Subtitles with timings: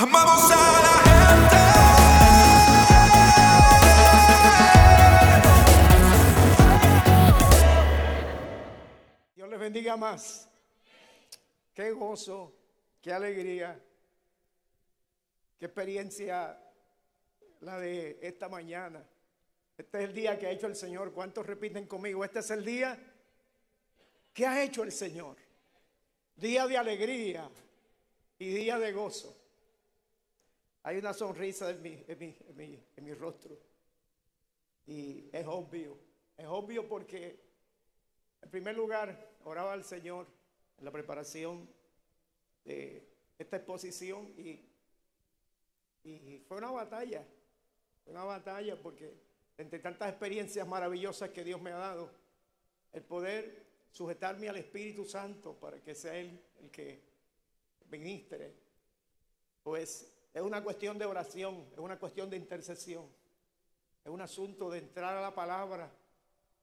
[0.00, 0.98] Amamos a la
[9.34, 10.48] Dios les bendiga más.
[11.74, 12.54] Qué gozo,
[13.02, 13.76] qué alegría,
[15.58, 16.56] qué experiencia
[17.62, 19.04] la de esta mañana.
[19.76, 21.12] Este es el día que ha hecho el Señor.
[21.12, 22.24] ¿Cuántos repiten conmigo?
[22.24, 22.96] Este es el día
[24.32, 25.38] que ha hecho el Señor.
[26.36, 27.50] Día de alegría
[28.38, 29.37] y día de gozo.
[30.82, 33.58] Hay una sonrisa en mi, rostro.
[34.86, 35.98] Y es obvio.
[36.36, 37.48] Es obvio porque
[38.42, 40.26] en primer lugar, oraba al Señor
[40.78, 41.68] en la preparación
[42.64, 43.06] de
[43.38, 44.64] esta exposición y,
[46.04, 47.26] y fue una batalla,
[48.04, 49.12] fue una batalla porque
[49.56, 52.10] entre tantas experiencias maravillosas que Dios me ha dado,
[52.92, 57.02] el poder sujetarme al Espíritu Santo para que sea Él el que
[57.90, 58.54] ministre,
[59.62, 63.04] pues es una cuestión de oración, es una cuestión de intercesión,
[64.04, 65.90] es un asunto de entrar a la palabra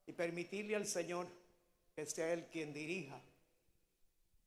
[0.06, 1.26] y permitirle al Señor
[1.94, 3.20] que sea Él quien dirija,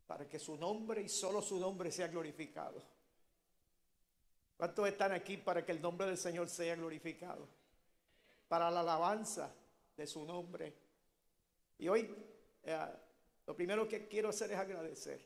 [0.07, 2.81] para que su nombre y solo su nombre sea glorificado.
[4.57, 7.47] ¿Cuántos están aquí para que el nombre del Señor sea glorificado?
[8.47, 9.53] Para la alabanza
[9.95, 10.73] de su nombre.
[11.77, 12.15] Y hoy
[12.63, 12.85] eh,
[13.45, 15.21] lo primero que quiero hacer es agradecer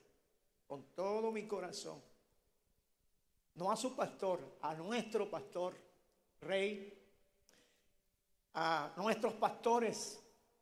[0.68, 2.02] con todo mi corazón,
[3.56, 5.76] no a su pastor, a nuestro pastor,
[6.42, 7.00] rey,
[8.54, 10.20] a nuestros pastores,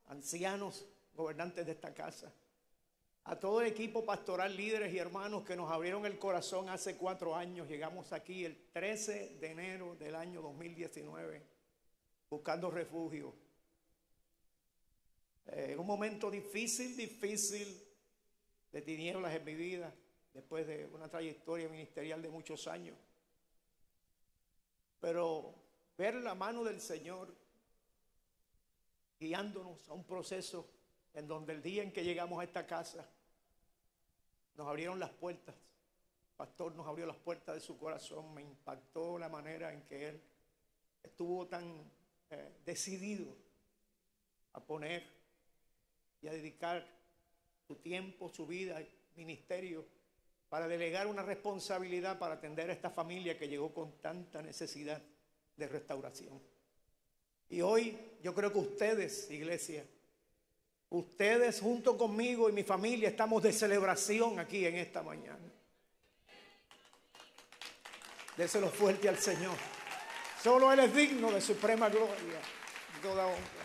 [0.07, 2.33] ancianos, gobernantes de esta casa,
[3.23, 7.35] a todo el equipo pastoral, líderes y hermanos que nos abrieron el corazón hace cuatro
[7.35, 7.67] años.
[7.67, 11.51] Llegamos aquí el 13 de enero del año 2019
[12.31, 13.35] buscando refugio.
[15.47, 17.67] En un momento difícil, difícil
[18.71, 19.93] de tinieblas en mi vida,
[20.33, 22.97] después de una trayectoria ministerial de muchos años.
[24.99, 25.53] Pero
[25.97, 27.35] ver la mano del Señor
[29.19, 30.67] guiándonos a un proceso
[31.13, 33.07] en donde el día en que llegamos a esta casa
[34.55, 35.55] nos abrieron las puertas.
[35.55, 38.33] El pastor nos abrió las puertas de su corazón.
[38.33, 40.21] Me impactó la manera en que él
[41.03, 41.83] estuvo tan
[42.29, 43.35] eh, decidido
[44.53, 45.03] a poner
[46.21, 46.87] y a dedicar
[47.67, 48.81] su tiempo, su vida,
[49.15, 49.85] ministerio,
[50.51, 55.01] para delegar una responsabilidad para atender a esta familia que llegó con tanta necesidad
[55.55, 56.41] de restauración.
[57.49, 59.85] Y hoy yo creo que ustedes, iglesia,
[60.91, 65.39] Ustedes junto conmigo y mi familia estamos de celebración aquí en esta mañana.
[68.35, 69.55] Déselo fuerte al Señor.
[70.43, 72.41] Solo Él es digno de suprema gloria
[72.97, 73.63] y toda honra.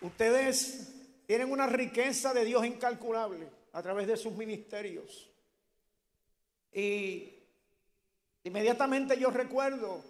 [0.00, 0.90] Ustedes
[1.26, 5.28] tienen una riqueza de Dios incalculable a través de sus ministerios.
[6.72, 7.42] Y
[8.44, 10.00] inmediatamente yo recuerdo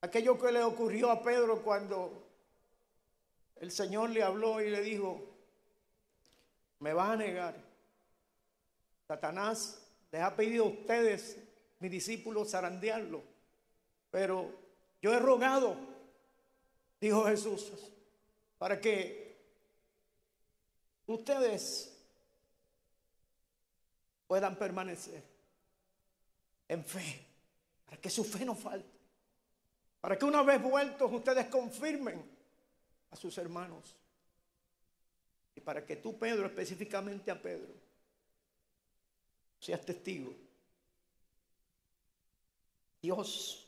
[0.00, 2.26] aquello que le ocurrió a Pedro cuando
[3.56, 5.22] el Señor le habló y le dijo,
[6.80, 7.54] me vas a negar.
[9.06, 9.78] Satanás
[10.10, 11.36] les ha pedido a ustedes,
[11.78, 13.22] mis discípulos, zarandearlo.
[14.10, 14.50] Pero
[15.02, 15.76] yo he rogado,
[17.02, 17.70] dijo Jesús,
[18.56, 19.36] para que
[21.06, 21.97] ustedes
[24.28, 25.24] puedan permanecer
[26.68, 27.26] en fe,
[27.86, 28.98] para que su fe no falte,
[30.00, 32.22] para que una vez vueltos ustedes confirmen
[33.10, 33.96] a sus hermanos.
[35.56, 37.72] Y para que tú, Pedro, específicamente a Pedro,
[39.58, 40.32] seas testigo.
[43.02, 43.66] Dios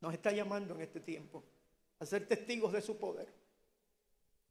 [0.00, 1.44] nos está llamando en este tiempo
[2.00, 3.28] a ser testigos de su poder,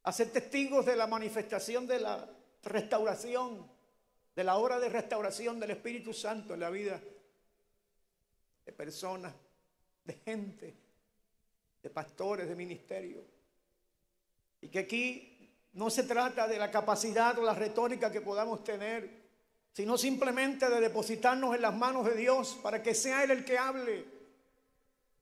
[0.03, 2.29] a ser testigos de la manifestación de la
[2.63, 3.78] restauración,
[4.35, 7.01] de la obra de restauración del Espíritu Santo en la vida
[8.65, 9.33] de personas,
[10.05, 10.75] de gente,
[11.81, 13.23] de pastores, de ministerios.
[14.61, 19.09] Y que aquí no se trata de la capacidad o la retórica que podamos tener,
[19.73, 23.57] sino simplemente de depositarnos en las manos de Dios para que sea Él el que
[23.57, 24.05] hable,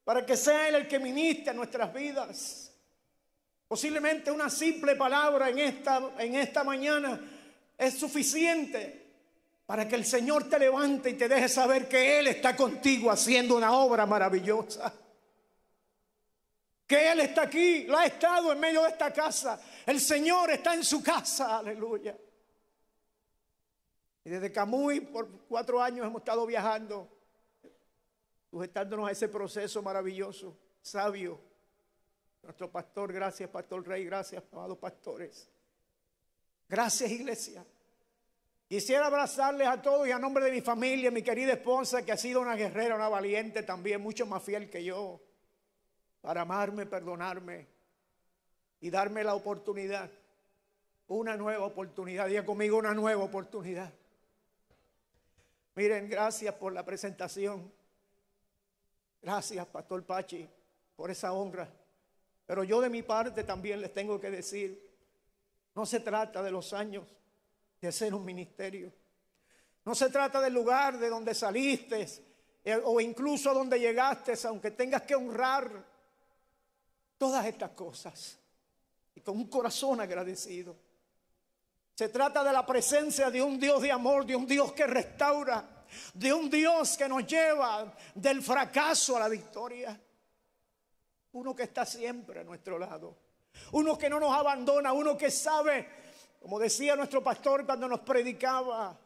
[0.03, 2.73] para que sea Él el que ministre nuestras vidas.
[3.67, 7.36] Posiblemente una simple palabra en esta, en esta mañana
[7.77, 9.05] es suficiente
[9.65, 13.55] para que el Señor te levante y te deje saber que Él está contigo haciendo
[13.55, 14.93] una obra maravillosa
[16.87, 19.59] que Él está aquí, lo ha estado en medio de esta casa.
[19.85, 22.17] El Señor está en su casa, aleluya.
[24.23, 27.09] Y desde Camuy por cuatro años hemos estado viajando,
[28.49, 31.41] sujetándonos a ese proceso maravilloso, sabio.
[32.41, 35.49] Nuestro pastor, gracias Pastor Rey, gracias amados pastores.
[36.69, 37.65] Gracias iglesia.
[38.67, 42.17] Quisiera abrazarles a todos y a nombre de mi familia, mi querida esposa, que ha
[42.17, 45.21] sido una guerrera, una valiente también, mucho más fiel que yo,
[46.19, 47.67] para amarme, perdonarme
[48.81, 50.11] y darme la oportunidad,
[51.07, 52.27] una nueva oportunidad.
[52.27, 53.93] Diga conmigo una nueva oportunidad.
[55.75, 57.71] Miren, gracias por la presentación.
[59.21, 60.49] Gracias, Pastor Pachi,
[60.97, 61.69] por esa honra.
[62.45, 64.86] Pero yo de mi parte también les tengo que decir,
[65.77, 67.05] no se trata de los años
[67.79, 68.91] de hacer un ministerio.
[69.85, 72.07] No se trata del lugar de donde saliste
[72.63, 75.85] eh, o incluso donde llegaste, aunque tengas que honrar
[77.15, 78.39] todas estas cosas
[79.13, 80.75] y con un corazón agradecido.
[81.93, 85.85] Se trata de la presencia de un Dios de amor, de un Dios que restaura,
[86.11, 90.01] de un Dios que nos lleva del fracaso a la victoria.
[91.33, 93.26] Uno que está siempre a nuestro lado.
[93.71, 95.97] Uno que no nos abandona, uno que sabe
[96.47, 98.97] como decía nuestro pastor cuando nos predicaba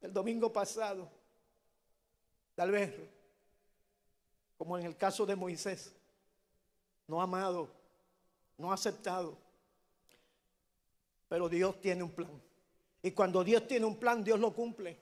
[0.00, 1.08] el domingo pasado,
[2.54, 2.92] tal vez,
[4.56, 5.92] como en el caso de Moisés,
[7.06, 7.68] no amado,
[8.58, 9.36] no aceptado,
[11.28, 12.42] pero Dios tiene un plan.
[13.02, 14.98] Y cuando Dios tiene un plan, Dios lo cumple.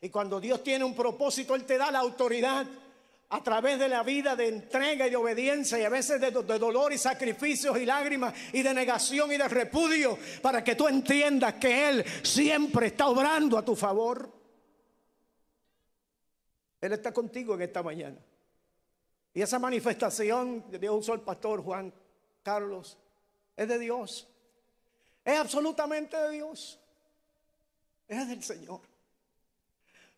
[0.00, 2.64] Y cuando Dios tiene un propósito, Él te da la autoridad
[3.32, 6.92] a través de la vida de entrega y de obediencia y a veces de, dolor
[6.92, 11.88] y sacrificios y lágrimas y de negación y de repudio para que tú entiendas que
[11.88, 14.30] Él siempre está obrando a tu favor.
[16.78, 18.18] Él está contigo en esta mañana.
[19.32, 21.90] Y esa manifestación Dios usó el pastor Juan
[22.42, 22.98] Carlos
[23.56, 24.28] es de Dios.
[25.24, 26.78] Es absolutamente de Dios.
[28.08, 28.91] Es del Señor.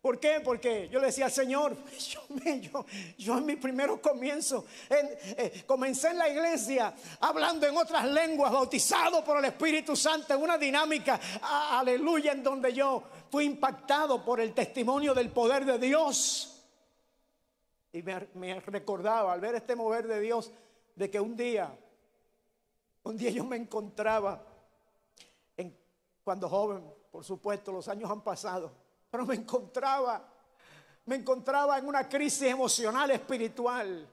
[0.05, 0.43] ¿Por qué?
[0.45, 1.75] Porque yo le decía, Señor,
[3.17, 9.25] yo, en mi primeros comienzos, eh, comencé en la iglesia hablando en otras lenguas, bautizado
[9.25, 14.53] por el Espíritu Santo, en una dinámica, aleluya, en donde yo fui impactado por el
[14.53, 16.63] testimonio del poder de Dios.
[17.91, 20.53] Y me, recordaba al ver este mover de Dios,
[20.97, 21.75] de que un día,
[23.05, 24.45] un día yo me encontraba,
[25.57, 25.75] en,
[26.23, 28.84] cuando joven, por supuesto, los años han pasado
[29.15, 30.29] pero me encontraba,
[31.07, 34.11] me encontraba en una crisis emocional, espiritual.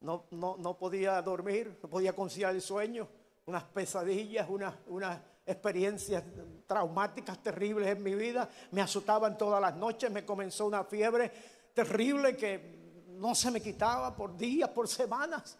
[0.00, 3.06] No, no, no podía dormir, no podía conciliar el sueño,
[3.44, 6.24] unas pesadillas, unas, unas experiencias
[6.66, 8.48] traumáticas terribles en mi vida.
[8.70, 11.30] Me azotaban todas las noches, me comenzó una fiebre
[11.74, 15.58] terrible que no se me quitaba por días, por semanas.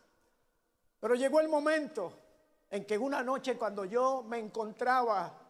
[0.99, 2.11] Pero llegó el momento
[2.71, 5.44] en que una noche cuando yo me encontraba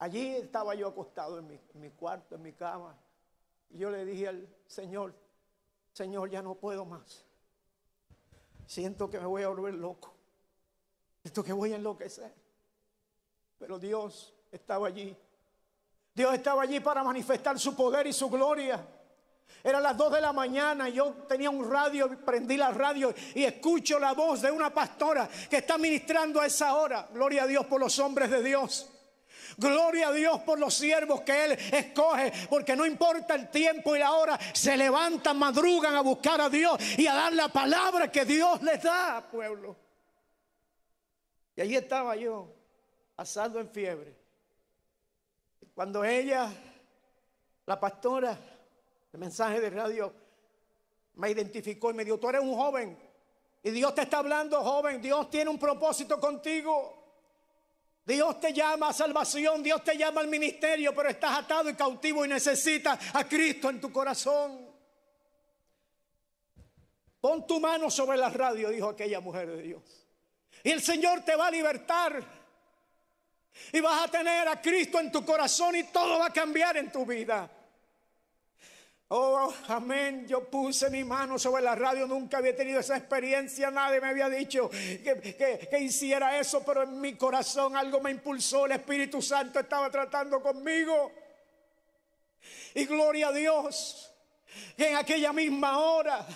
[0.00, 2.96] Allí estaba yo acostado en mi, cuarto, en mi cama.
[3.68, 5.14] Y yo le dije al Señor,
[5.92, 7.26] Señor, ya no puedo más.
[8.66, 10.14] Siento que me voy a volver loco.
[11.20, 12.34] Siento que voy a enloquecer.
[13.58, 15.14] Pero Dios estaba allí.
[16.14, 18.82] Dios estaba allí para manifestar su poder y su gloria.
[19.62, 23.98] Era las dos de la mañana, yo tenía un radio, prendí la radio y escucho
[23.98, 27.06] la voz de una pastora que está ministrando a esa hora.
[27.12, 28.90] Gloria a Dios por los hombres de Dios.
[29.56, 33.98] Gloria a Dios por los siervos que Él escoge, porque no importa el tiempo y
[33.98, 38.24] la hora, se levantan, madrugan a buscar a Dios y a dar la palabra que
[38.24, 39.76] Dios les da, pueblo.
[41.56, 42.52] Y allí estaba yo,
[43.16, 44.16] asado en fiebre.
[45.74, 46.52] Cuando ella,
[47.66, 48.38] la pastora,
[49.12, 50.12] el mensaje de radio,
[51.14, 53.10] me identificó y me dijo, tú eres un joven
[53.62, 56.99] y Dios te está hablando, joven, Dios tiene un propósito contigo.
[58.04, 62.24] Dios te llama a salvación, Dios te llama al ministerio, pero estás atado y cautivo
[62.24, 64.68] y necesitas a Cristo en tu corazón.
[67.20, 69.82] Pon tu mano sobre la radio, dijo aquella mujer de Dios.
[70.64, 72.40] Y el Señor te va a libertar.
[73.72, 76.90] Y vas a tener a Cristo en tu corazón y todo va a cambiar en
[76.90, 77.50] tu vida.
[79.12, 80.24] Oh, amén.
[80.28, 84.28] Yo puse mi mano sobre la radio, nunca había tenido esa experiencia, nadie me había
[84.28, 89.58] dicho que, que, hiciera eso, pero en mi corazón algo me impulsó, el Espíritu Santo
[89.58, 91.10] estaba tratando conmigo.
[92.72, 94.09] Y gloria a Dios,
[94.76, 96.26] en aquella misma hora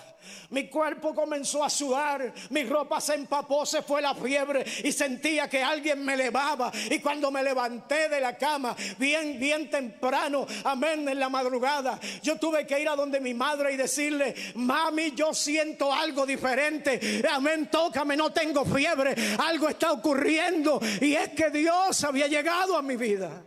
[0.49, 5.49] mi cuerpo comenzó a sudar, mi ropa se empapó, se fue la fiebre y sentía
[5.49, 6.71] que alguien me levaba.
[6.89, 12.37] Y cuando me levanté de la cama, bien, bien temprano, amén, en la madrugada, yo
[12.37, 17.23] tuve que ir a donde mi madre y decirle, mami, yo siento algo diferente.
[17.29, 20.79] Amén, tócame, no tengo fiebre, algo está ocurriendo.
[21.01, 23.45] Y es que Dios había llegado a mi vida.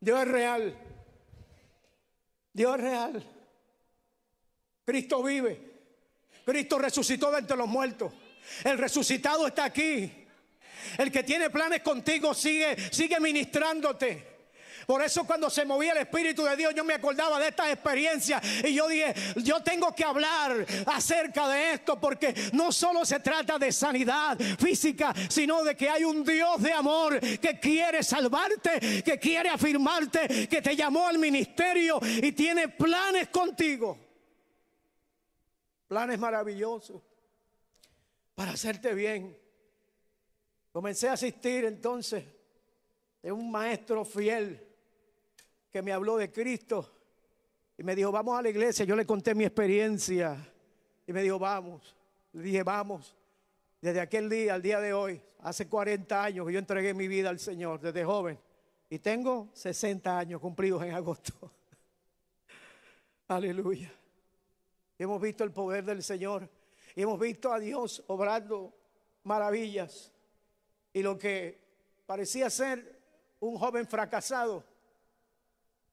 [0.00, 0.78] Dios es real.
[2.52, 3.37] Dios es real.
[4.88, 5.60] Cristo vive.
[6.46, 8.10] Cristo resucitó de entre los muertos.
[8.64, 10.10] El resucitado está aquí.
[10.96, 14.38] El que tiene planes contigo sigue, sigue ministrándote.
[14.86, 18.42] Por eso cuando se movía el Espíritu de Dios yo me acordaba de estas experiencias
[18.64, 23.58] y yo dije, yo tengo que hablar acerca de esto porque no solo se trata
[23.58, 29.18] de sanidad física, sino de que hay un Dios de amor que quiere salvarte, que
[29.18, 34.07] quiere afirmarte, que te llamó al ministerio y tiene planes contigo.
[35.88, 37.02] Planes maravillosos
[38.34, 39.36] para hacerte bien.
[40.70, 42.24] Comencé a asistir entonces
[43.22, 44.64] de un maestro fiel
[45.72, 46.94] que me habló de Cristo
[47.78, 48.84] y me dijo, vamos a la iglesia.
[48.84, 50.36] Yo le conté mi experiencia
[51.06, 51.96] y me dijo, vamos.
[52.32, 53.16] Le dije, vamos.
[53.80, 57.30] Desde aquel día al día de hoy, hace 40 años que yo entregué mi vida
[57.30, 58.38] al Señor, desde joven.
[58.90, 61.50] Y tengo 60 años cumplidos en agosto.
[63.28, 63.92] Aleluya.
[64.98, 66.48] Hemos visto el poder del Señor.
[66.96, 68.74] Hemos visto a Dios obrando
[69.22, 70.12] maravillas.
[70.92, 71.58] Y lo que
[72.06, 72.98] parecía ser
[73.40, 74.64] un joven fracasado,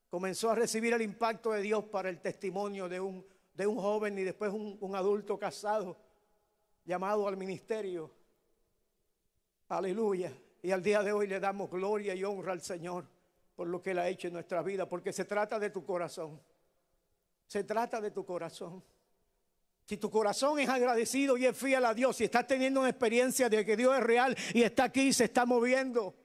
[0.09, 4.17] comenzó a recibir el impacto de Dios para el testimonio de un, de un joven
[4.17, 5.97] y después un, un adulto casado
[6.85, 8.09] llamado al ministerio.
[9.67, 10.33] Aleluya.
[10.63, 13.05] Y al día de hoy le damos gloria y honra al Señor
[13.55, 16.41] por lo que Él ha hecho en nuestra vida, porque se trata de tu corazón.
[17.47, 18.83] Se trata de tu corazón.
[19.85, 23.49] Si tu corazón es agradecido y es fiel a Dios, si estás teniendo una experiencia
[23.49, 26.15] de que Dios es real y está aquí y se está moviendo,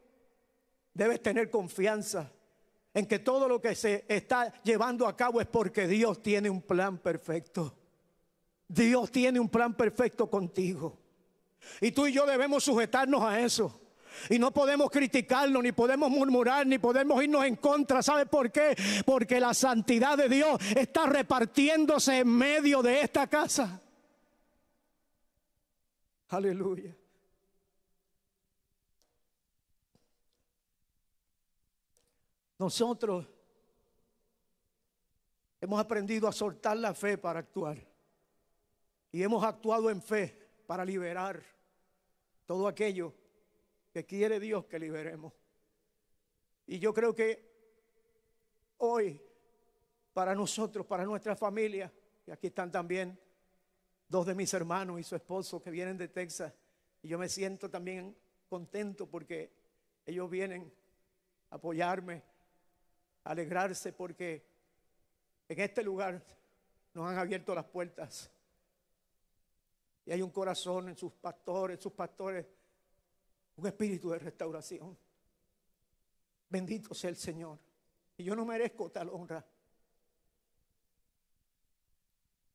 [0.94, 2.32] debes tener confianza
[2.94, 6.62] en que todo lo que se está llevando a cabo es porque Dios tiene un
[6.62, 7.76] plan perfecto.
[8.66, 10.98] Dios tiene un plan perfecto contigo.
[11.80, 13.80] Y tú y yo debemos sujetarnos a eso.
[14.28, 18.02] Y no podemos criticarlo, ni podemos murmurar, ni podemos irnos en contra.
[18.02, 18.76] ¿Sabe por qué?
[19.04, 23.80] Porque la santidad de Dios está repartiéndose en medio de esta casa.
[26.28, 26.96] Aleluya.
[32.58, 33.26] Nosotros
[35.60, 37.78] hemos aprendido a soltar la fe para actuar.
[39.12, 41.42] Y hemos actuado en fe para liberar
[42.46, 43.14] todo aquello
[43.92, 45.32] que quiere Dios que liberemos.
[46.66, 47.50] Y yo creo que
[48.78, 49.20] hoy,
[50.12, 51.92] para nosotros, para nuestra familia,
[52.26, 53.18] y aquí están también
[54.08, 56.52] dos de mis hermanos y su esposo que vienen de Texas,
[57.02, 58.16] y yo me siento también
[58.48, 59.52] contento porque
[60.06, 60.72] ellos vienen
[61.50, 62.22] a apoyarme,
[63.24, 64.46] a alegrarse, porque
[65.48, 66.22] en este lugar
[66.94, 68.30] nos han abierto las puertas.
[70.06, 72.46] Y hay un corazón en sus pastores, sus pastores
[73.60, 74.96] un espíritu de restauración.
[76.48, 77.58] Bendito sea el Señor.
[78.16, 79.44] Y yo no merezco tal honra.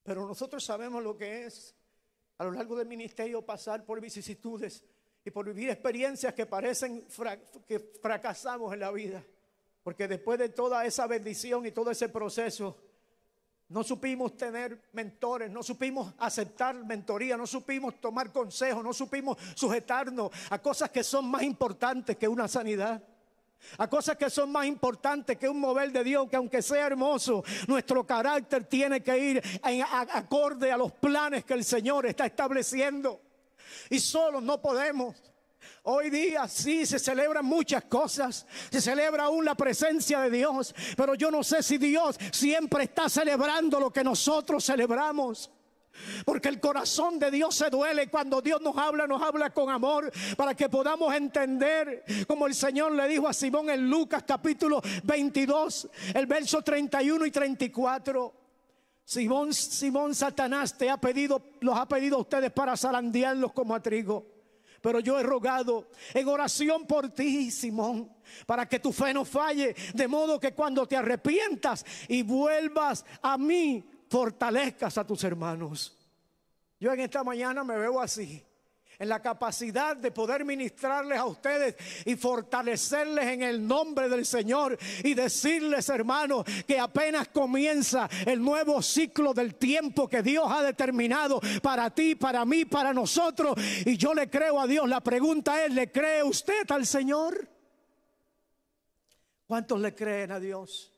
[0.04, 1.76] Pero nosotros sabemos lo que es
[2.38, 4.84] a lo largo del ministerio pasar por vicisitudes
[5.24, 7.08] y por vivir experiencias que parecen
[7.68, 9.24] que fracasamos en la vida.
[9.84, 12.78] Porque después de toda esa bendición y todo ese proceso,
[13.69, 20.31] no supimos tener mentores, no supimos aceptar mentoría, no supimos tomar consejos, no supimos sujetarnos
[20.50, 23.01] a cosas que son más importantes que una sanidad.
[23.79, 27.43] A cosas que son más importantes que un mover de Dios, que aunque sea hermoso,
[27.67, 33.19] nuestro carácter tiene que ir en acorde a los planes que el Señor está estableciendo.
[33.89, 35.15] Y solo no podemos.
[35.88, 41.13] Hoy día sí se celebran muchas cosas, se celebra aún la presencia de Dios, pero
[41.13, 45.51] yo no sé si Dios siempre está celebrando lo que nosotros celebramos.
[46.25, 50.12] Porque el corazón de Dios se duele cuando Dios nos habla, nos habla con amor
[50.36, 55.88] para que podamos entender como el Señor le dijo a Simón en Lucas capítulo 22,
[56.15, 58.34] el verso 31 y 34.
[59.06, 63.80] Simón, Simón Satanás te ha pedido, los ha pedido a ustedes para zarandearlos como a
[63.80, 64.35] trigo.
[64.86, 68.08] Pero yo he rogado en oración por ti, Simón,
[68.46, 73.36] para que tu fe no falle, de modo que cuando te arrepientas y vuelvas a
[73.36, 75.98] mí, fortalezcas a tus hermanos.
[76.80, 78.46] Yo en esta mañana me veo así
[79.00, 81.75] en la capacidad de poder ministrarles a ustedes
[82.06, 88.82] y fortalecerles en el nombre del Señor y decirles, hermanos, que apenas comienza el nuevo
[88.82, 93.56] ciclo del tiempo que Dios ha determinado para ti, para mí, para nosotros.
[93.86, 94.88] Y yo le creo a Dios.
[94.88, 97.48] La pregunta es, ¿le cree usted al Señor?
[99.48, 100.92] ¿Cuántos le creen a Dios?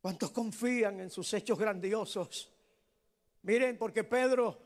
[0.00, 2.52] ¿Cuántos confían en sus hechos grandiosos?
[3.42, 4.58] Miren, porque Pedro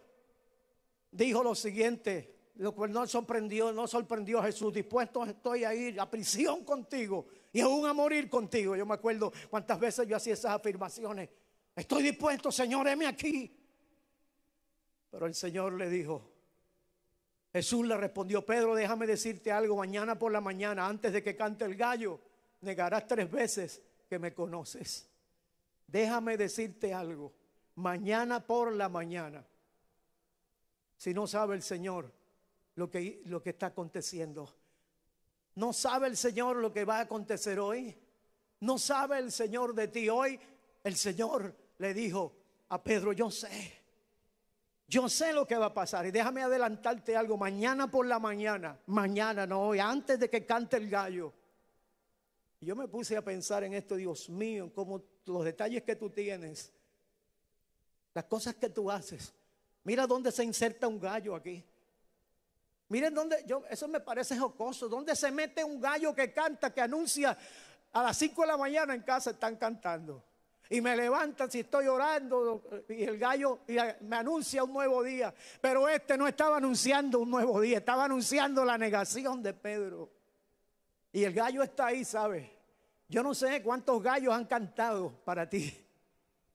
[1.11, 6.01] dijo lo siguiente, lo cual no sorprendió, no sorprendió a Jesús, dispuesto estoy a ir
[6.01, 8.75] a prisión contigo y aún a morir contigo.
[8.77, 11.29] Yo me acuerdo cuántas veces yo hacía esas afirmaciones.
[11.75, 13.55] Estoy dispuesto, Señor, heme aquí.
[15.11, 16.33] Pero el Señor le dijo,
[17.53, 21.65] Jesús le respondió, Pedro, déjame decirte algo, mañana por la mañana, antes de que cante
[21.65, 22.21] el gallo,
[22.61, 25.09] negarás tres veces que me conoces.
[25.87, 27.33] Déjame decirte algo,
[27.77, 29.45] mañana por la mañana,
[30.99, 32.13] si no sabe el Señor
[32.75, 34.55] lo que, lo que está aconteciendo,
[35.55, 37.97] no sabe el Señor lo que va a acontecer hoy,
[38.61, 40.39] no sabe el Señor de ti hoy,
[40.85, 42.35] el Señor le dijo
[42.69, 43.79] a Pedro, yo sé.
[44.89, 47.37] Yo sé lo que va a pasar y déjame adelantarte algo.
[47.37, 51.33] Mañana por la mañana, mañana no hoy, antes de que cante el gallo.
[52.61, 56.73] Yo me puse a pensar en esto, Dios mío, como los detalles que tú tienes,
[58.15, 59.33] las cosas que tú haces.
[59.89, 61.65] Mira dónde se inserta un gallo aquí.
[62.89, 64.87] Miren dónde, yo, eso me parece jocoso.
[64.87, 67.35] ¿Dónde se mete un gallo que canta, que anuncia
[67.91, 70.23] a las 5 de la mañana en casa están cantando?
[70.69, 73.61] Y me levantan si estoy orando y el gallo
[74.03, 75.33] me anuncia un nuevo día.
[75.63, 80.11] Pero este no estaba anunciando un nuevo día, estaba anunciando la negación de Pedro.
[81.13, 82.47] Y el gallo está ahí, ¿sabes?
[83.09, 85.88] Yo no sé cuántos gallos han cantado para ti.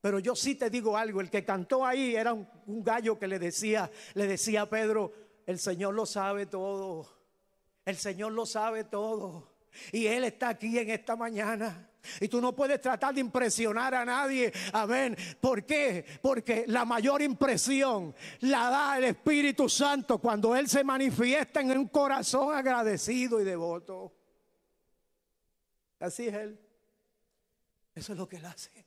[0.04, 2.46] Pero yo sí te digo algo, el que cantó ahí era un,
[2.84, 5.14] gallo que le decía, le decía a Pedro,
[5.46, 7.08] el Señor lo sabe todo.
[7.86, 9.54] El Señor lo sabe todo.
[9.92, 11.88] Y Él está aquí en esta mañana.
[12.20, 14.52] Y tú no puedes tratar de impresionar a nadie.
[14.74, 15.16] Amén.
[15.40, 16.04] ¿Por qué?
[16.20, 21.88] Porque la mayor impresión la da el Espíritu Santo cuando Él se manifiesta en un
[21.88, 24.12] corazón agradecido y devoto.
[25.98, 26.60] Así es Él.
[27.94, 28.84] Eso es lo que Él hace.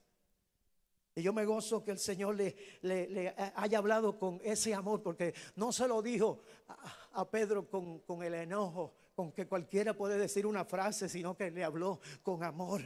[1.17, 5.33] Y yo me gozo que el Señor le, le haya hablado con ese amor, porque
[5.55, 10.19] no se lo dijo a, a Pedro con, con el enojo, con que cualquiera puede
[10.19, 12.83] decir una frase, sino que le habló con amor.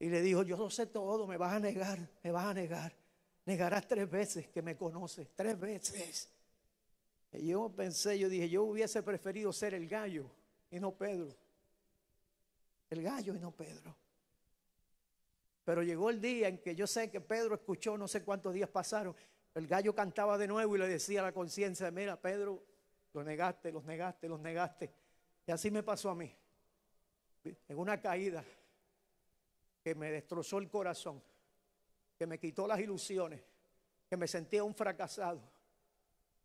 [0.00, 2.92] Y le dijo, yo lo sé todo, me vas a negar, me vas a negar.
[3.44, 6.28] Negarás tres veces que me conoces, tres veces.
[7.30, 10.28] Y yo pensé, yo dije, yo hubiese preferido ser el gallo
[10.68, 11.28] y no Pedro.
[12.90, 13.94] El gallo y no Pedro.
[15.66, 18.68] Pero llegó el día en que yo sé que Pedro escuchó, no sé cuántos días
[18.68, 19.16] pasaron,
[19.52, 22.62] el gallo cantaba de nuevo y le decía a la conciencia, mira Pedro,
[23.12, 24.92] lo negaste, los negaste, los negaste.
[25.44, 26.32] Y así me pasó a mí,
[27.42, 28.44] en una caída
[29.82, 31.20] que me destrozó el corazón,
[32.16, 33.40] que me quitó las ilusiones,
[34.08, 35.40] que me sentía un fracasado,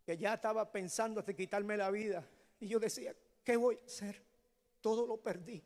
[0.04, 2.28] que ya estaba pensando hasta quitarme la vida.
[2.60, 4.20] Y yo decía, ¿qué voy a hacer?
[4.82, 5.64] Todo lo perdí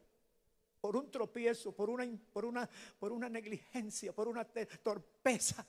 [0.85, 2.69] por un tropiezo, por una, por una,
[2.99, 5.65] por una negligencia, por una torpeza.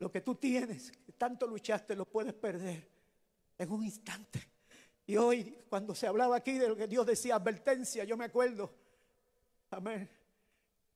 [0.00, 2.90] Lo que tú tienes, que tanto luchaste, lo puedes perder
[3.56, 4.42] en un instante.
[5.06, 8.74] Y hoy, cuando se hablaba aquí de lo que Dios decía, advertencia, yo me acuerdo,
[9.70, 10.10] amén,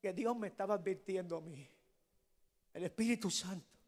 [0.02, 1.64] que Dios me estaba advirtiendo a mí,
[2.74, 3.78] el Espíritu Santo.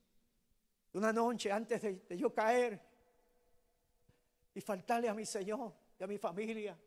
[0.92, 2.80] Una noche antes de, de yo caer
[4.54, 6.78] y faltarle a mi Señor y a mi familia,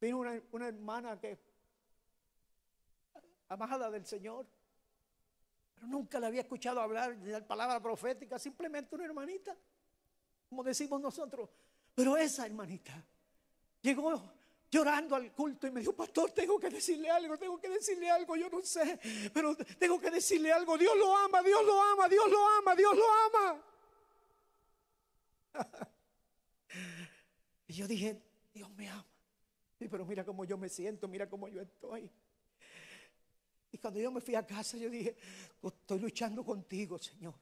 [0.00, 1.38] vino una, una hermana que,
[3.48, 4.46] amada del Señor,
[5.74, 9.56] pero nunca le había escuchado hablar de la palabra profética, simplemente una hermanita,
[10.48, 11.50] como decimos nosotros.
[11.94, 13.02] Pero esa hermanita
[13.80, 14.22] llegó
[14.70, 18.36] llorando al culto y me dijo, pastor, tengo que decirle algo, tengo que decirle algo,
[18.36, 18.98] yo no sé,
[19.32, 22.96] pero tengo que decirle algo, Dios lo ama, Dios lo ama, Dios lo ama, Dios
[22.96, 23.62] lo ama.
[27.68, 28.20] y yo dije,
[28.52, 29.15] Dios me ama.
[29.78, 32.10] Sí, pero mira cómo yo me siento, mira cómo yo estoy.
[33.72, 35.16] Y cuando yo me fui a casa, yo dije,
[35.62, 37.34] estoy luchando contigo, Señor.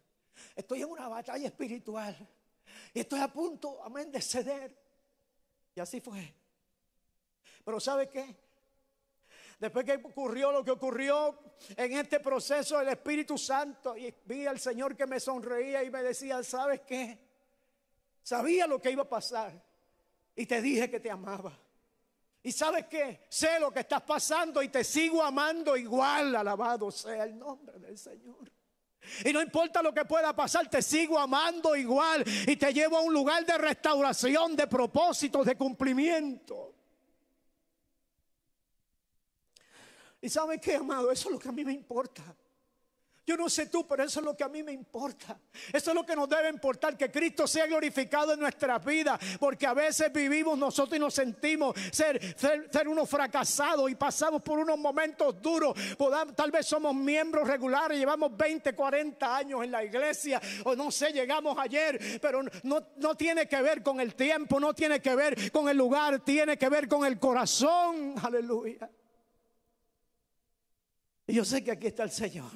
[0.57, 2.17] Estoy en una batalla espiritual.
[2.93, 4.77] Y estoy a punto, amén, de ceder.
[5.77, 6.35] Y así fue.
[7.65, 8.37] Pero ¿sabe qué?
[9.61, 11.39] Después que ocurrió lo que ocurrió
[11.77, 16.03] en este proceso del Espíritu Santo y vi al Señor que me sonreía y me
[16.03, 17.19] decía, ¿sabes qué?
[18.23, 19.53] Sabía lo que iba a pasar
[20.35, 21.57] y te dije que te amaba.
[22.45, 23.21] Y sabes qué?
[23.31, 26.37] Sé lo que estás pasando y te sigo amando igual.
[26.37, 28.53] Alabado sea el nombre del Señor.
[29.25, 33.01] Y no importa lo que pueda pasar, te sigo amando igual y te llevo a
[33.01, 36.75] un lugar de restauración, de propósitos, de cumplimiento.
[40.21, 42.23] Y sabes qué, amado, eso es lo que a mí me importa.
[43.27, 45.39] Yo no sé tú, pero eso es lo que a mí me importa.
[45.73, 49.19] Eso es lo que nos debe importar, que Cristo sea glorificado en nuestras vidas.
[49.41, 52.21] Porque a veces vivimos nosotros y nos sentimos ser,
[52.87, 55.75] unos fracasados y pasamos por unos momentos duros.
[56.37, 61.11] Tal vez somos miembros regulares, llevamos 20, 40 años en la iglesia, o no sé,
[61.11, 65.51] llegamos ayer, pero no, no tiene que ver con el tiempo, no tiene que ver
[65.51, 68.17] con el lugar, tiene que ver con el corazón.
[68.23, 68.91] Aleluya.
[71.27, 72.51] Y yo sé que aquí está el Señor.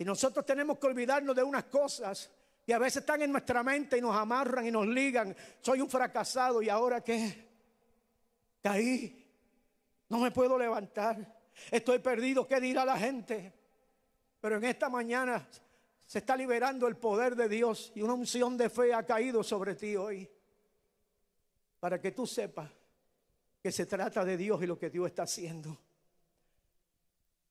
[0.00, 2.30] Y nosotros tenemos que olvidarnos de unas cosas
[2.64, 5.36] que a veces están en nuestra mente y nos amarran y nos ligan.
[5.60, 7.50] Soy un fracasado y ahora qué?
[8.62, 9.30] Caí.
[10.08, 11.42] No me puedo levantar.
[11.70, 12.48] Estoy perdido.
[12.48, 13.52] ¿Qué dirá la gente?
[14.40, 15.46] Pero en esta mañana
[16.06, 19.74] se está liberando el poder de Dios y una unción de fe ha caído sobre
[19.74, 20.26] ti hoy.
[21.78, 22.70] Para que tú sepas
[23.62, 25.78] que se trata de Dios y lo que Dios está haciendo.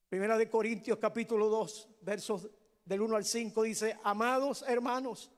[0.09, 2.49] Primera de Corintios capítulo 2, versos
[2.83, 5.29] del 1 al 5 dice, amados hermanos,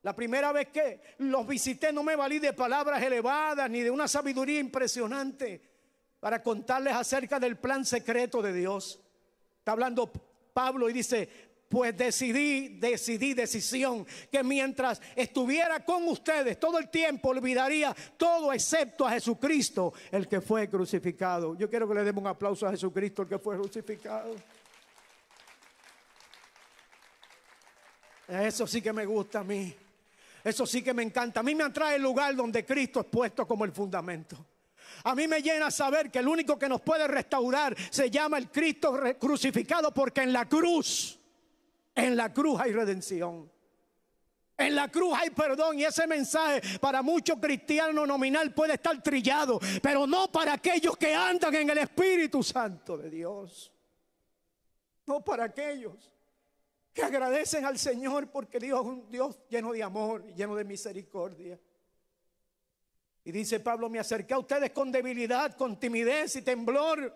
[0.00, 4.08] la primera vez que los visité no me valí de palabras elevadas ni de una
[4.08, 5.60] sabiduría impresionante
[6.18, 8.98] para contarles acerca del plan secreto de Dios.
[9.58, 10.10] Está hablando
[10.54, 17.30] Pablo y dice, pues decidí, decidí, decisión, que mientras estuviera con ustedes todo el tiempo
[17.30, 21.56] olvidaría todo excepto a Jesucristo, el que fue crucificado.
[21.56, 24.34] Yo quiero que le demos un aplauso a Jesucristo, el que fue crucificado.
[28.28, 29.74] Eso sí que me gusta a mí.
[30.42, 31.40] Eso sí que me encanta.
[31.40, 34.36] A mí me atrae el lugar donde Cristo es puesto como el fundamento.
[35.04, 38.50] A mí me llena saber que el único que nos puede restaurar se llama el
[38.50, 41.18] Cristo crucificado porque en la cruz,
[41.96, 43.50] en la cruz hay redención.
[44.58, 49.58] En la cruz hay perdón y ese mensaje para muchos cristianos nominal puede estar trillado,
[49.82, 53.72] pero no para aquellos que andan en el Espíritu Santo de Dios.
[55.06, 56.10] No para aquellos
[56.92, 60.64] que agradecen al Señor porque Dios es un Dios lleno de amor y lleno de
[60.64, 61.58] misericordia.
[63.24, 67.14] Y dice Pablo, me acerqué a ustedes con debilidad, con timidez y temblor.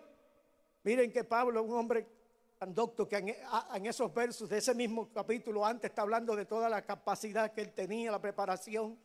[0.83, 2.20] Miren que Pablo, un hombre
[2.61, 6.69] tan docto, que en, esos versos de ese mismo capítulo antes está hablando de toda
[6.69, 8.99] la capacidad que él tenía, la preparación,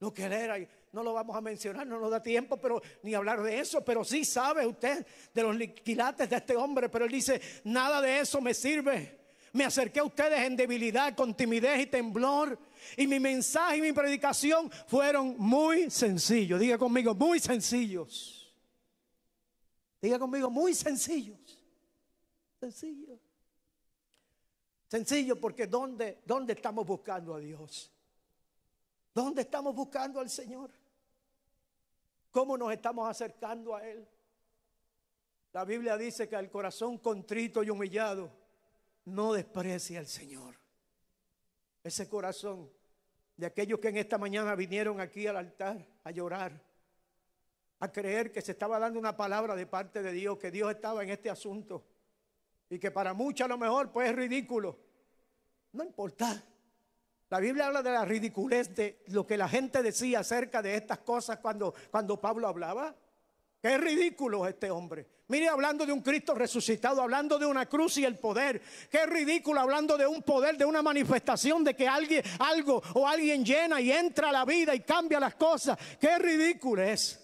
[0.00, 0.56] lo que él era.
[0.92, 3.84] No lo vamos a mencionar, no nos da tiempo, pero ni hablar de eso.
[3.84, 6.88] Pero sí sabe usted de los quilates de este hombre.
[6.88, 9.20] Pero él dice, nada de eso me sirve.
[9.52, 12.58] Me acerqué a ustedes en debilidad, con timidez y temblor.
[12.96, 16.58] Y mi mensaje y mi predicación fueron muy sencillos.
[16.58, 18.50] Diga conmigo, muy sencillos.
[20.00, 21.43] Diga conmigo, muy sencillos.
[22.64, 23.18] Sencillo.
[24.88, 27.92] Sencillo porque ¿dónde, ¿dónde estamos buscando a Dios?
[29.12, 30.70] ¿Dónde estamos buscando al Señor?
[32.30, 34.08] ¿Cómo nos estamos acercando a Él?
[35.52, 38.30] La Biblia dice que al corazón contrito y humillado
[39.04, 40.54] no desprecia al Señor.
[41.82, 42.70] Ese corazón
[43.36, 46.58] de aquellos que en esta mañana vinieron aquí al altar a llorar,
[47.80, 51.02] a creer que se estaba dando una palabra de parte de Dios, que Dios estaba
[51.02, 51.84] en este asunto
[52.74, 54.76] y que para muchos a lo mejor pues es ridículo.
[55.72, 56.42] No importa.
[57.30, 60.98] La Biblia habla de la ridiculez de lo que la gente decía acerca de estas
[60.98, 62.94] cosas cuando, cuando Pablo hablaba.
[63.62, 65.06] Qué ridículo este hombre.
[65.28, 68.60] Mire, hablando de un Cristo resucitado, hablando de una cruz y el poder.
[68.90, 73.44] Qué ridículo hablando de un poder, de una manifestación, de que alguien, algo o alguien
[73.44, 75.78] llena y entra a la vida y cambia las cosas.
[75.98, 77.20] Qué ridículo es.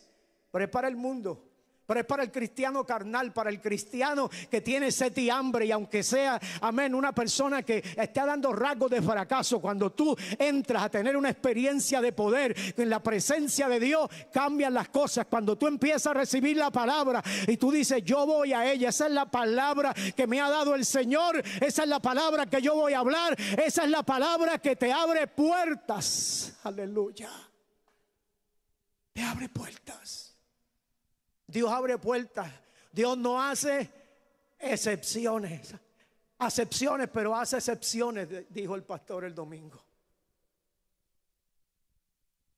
[0.50, 1.49] Pero es para el mundo
[1.90, 5.72] pero es para el cristiano carnal, para el cristiano que tiene sed y hambre y
[5.72, 10.88] aunque sea, amén, una persona que está dando rasgos de fracaso, cuando tú entras a
[10.88, 15.26] tener una experiencia de poder en la presencia de Dios, cambian las cosas.
[15.29, 19.07] Cuando tú empiezas a recibir la palabra y tú dices, yo voy a ella, esa
[19.07, 22.76] es la palabra que me ha dado el Señor, esa es la palabra que yo
[22.76, 26.57] voy a hablar, esa es la palabra que te abre puertas.
[26.62, 27.31] Aleluya.
[29.12, 30.29] Te abre puertas.
[31.50, 32.50] Dios abre puertas.
[32.92, 33.90] Dios no hace
[34.58, 35.74] excepciones.
[36.38, 39.82] Acepciones, pero hace excepciones, dijo el pastor el domingo.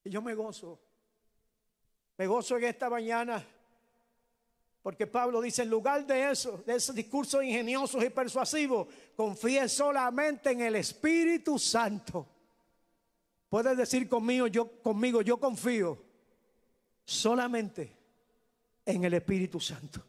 [0.05, 0.79] Y yo me gozo.
[2.19, 3.45] Me gozo en esta mañana.
[4.83, 10.51] Porque Pablo dice, en lugar de eso, de esos discursos ingeniosos y persuasivos, confíe solamente
[10.51, 12.27] en el Espíritu Santo.
[13.49, 16.03] Puedes decir conmigo, yo, conmigo, yo confío
[17.05, 18.02] solamente
[18.85, 20.03] en el Espíritu Santo.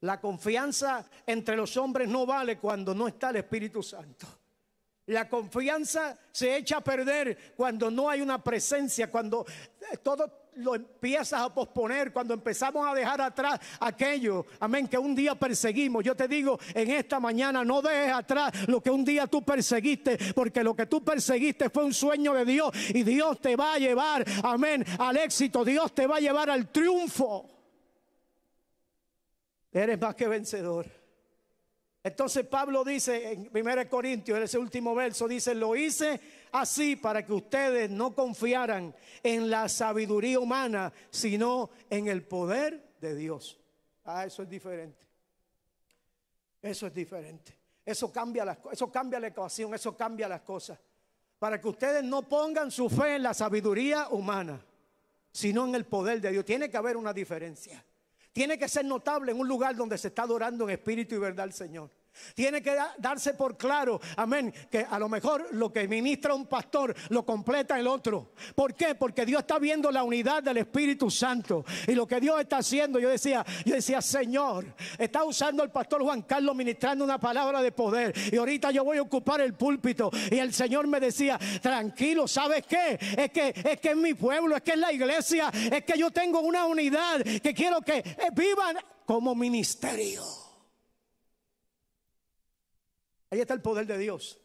[0.00, 4.26] La confianza entre los hombres no vale cuando no está el Espíritu Santo.
[5.06, 9.44] La confianza se echa a perder cuando no hay una presencia, cuando
[10.02, 15.34] todo lo empiezas a posponer, cuando empezamos a dejar atrás aquello, amén, que un día
[15.34, 16.04] perseguimos.
[16.04, 20.16] Yo te digo, en esta mañana no dejes atrás lo que un día tú perseguiste,
[20.34, 23.78] porque lo que tú perseguiste fue un sueño de Dios y Dios te va a
[23.78, 27.59] llevar, amén, al éxito, Dios te va a llevar al triunfo.
[29.72, 30.86] Eres más que vencedor.
[32.02, 36.18] Entonces Pablo dice en 1 Corintios, en ese último verso, dice, lo hice
[36.52, 43.14] así para que ustedes no confiaran en la sabiduría humana, sino en el poder de
[43.14, 43.60] Dios.
[44.04, 45.06] Ah, eso es diferente.
[46.62, 47.56] Eso es diferente.
[47.84, 50.78] Eso cambia, las, eso cambia la ecuación, eso cambia las cosas.
[51.38, 54.64] Para que ustedes no pongan su fe en la sabiduría humana,
[55.32, 56.44] sino en el poder de Dios.
[56.44, 57.84] Tiene que haber una diferencia.
[58.32, 61.44] Tiene que ser notable en un lugar donde se está adorando en espíritu y verdad
[61.44, 61.90] al Señor.
[62.34, 66.46] Tiene que da- darse por claro, amén, que a lo mejor lo que ministra un
[66.46, 68.32] pastor lo completa el otro.
[68.54, 68.94] ¿Por qué?
[68.94, 71.64] Porque Dios está viendo la unidad del Espíritu Santo.
[71.86, 74.66] Y lo que Dios está haciendo, yo decía, yo decía, Señor,
[74.98, 78.14] está usando el pastor Juan Carlos ministrando una palabra de poder.
[78.32, 80.10] Y ahorita yo voy a ocupar el púlpito.
[80.30, 82.98] Y el Señor me decía, tranquilo, ¿sabes qué?
[83.16, 86.10] Es que es que es mi pueblo, es que es la iglesia, es que yo
[86.10, 90.22] tengo una unidad que quiero que eh, vivan como ministerio.
[93.30, 94.38] Ahí está el poder de Dios.